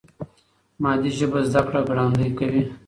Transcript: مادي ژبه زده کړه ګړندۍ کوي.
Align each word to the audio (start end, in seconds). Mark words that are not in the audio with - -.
مادي 0.81 1.11
ژبه 1.17 1.39
زده 1.51 1.61
کړه 1.67 1.81
ګړندۍ 1.87 2.29
کوي. 2.37 2.63